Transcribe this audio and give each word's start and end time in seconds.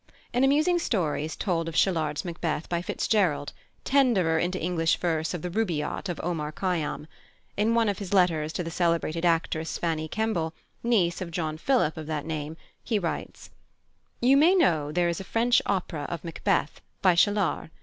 An 0.33 0.43
amusing 0.43 0.79
story 0.79 1.25
is 1.25 1.35
told 1.35 1.67
of 1.69 1.75
Chelard's 1.75 2.25
Macbeth 2.25 2.67
by 2.67 2.81
FitzGerald, 2.81 3.53
Tenderer 3.83 4.39
into 4.39 4.59
English 4.59 4.97
verse 4.97 5.35
of 5.35 5.43
the 5.43 5.51
Rubáiyát 5.51 6.09
of 6.09 6.19
Omar 6.23 6.51
Khayyám. 6.51 7.05
In 7.55 7.75
one 7.75 7.87
of 7.87 7.99
his 7.99 8.11
letters 8.11 8.51
to 8.53 8.63
the 8.63 8.71
celebrated 8.71 9.25
actress, 9.25 9.77
Fanny 9.77 10.07
Kemble, 10.07 10.55
niece 10.81 11.21
of 11.21 11.29
John 11.29 11.55
Philip 11.55 11.97
of 11.97 12.07
that 12.07 12.25
name, 12.25 12.57
he 12.83 12.97
writes: 12.97 13.51
"You 14.19 14.37
may 14.37 14.55
know 14.55 14.91
there 14.91 15.07
is 15.07 15.19
a 15.19 15.23
French 15.23 15.61
opera 15.67 16.07
of 16.09 16.23
Macbeth, 16.23 16.81
by 17.03 17.13
Chelard. 17.13 17.69